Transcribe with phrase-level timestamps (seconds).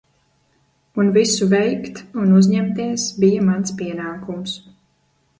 [1.01, 4.57] Un visu veikt un uzņemties bija mans pienākums.